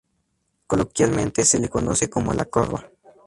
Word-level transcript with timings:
Coloquialmente 0.65 1.45
se 1.45 1.59
le 1.59 1.69
conoce 1.69 2.09
como 2.09 2.33
la 2.33 2.45
"corva. 2.45 2.89